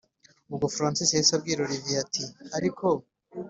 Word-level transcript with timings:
ubwo 0.51 0.65
francis 0.75 1.09
yahise 1.11 1.33
abwira 1.35 1.63
olivier 1.65 2.01
ati”ariko 2.05 2.85